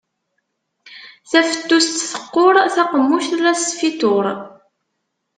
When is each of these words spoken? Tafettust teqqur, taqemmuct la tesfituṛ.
Tafettust 1.29 1.95
teqqur, 2.13 2.55
taqemmuct 2.75 3.31
la 3.43 3.51
tesfituṛ. 3.57 4.25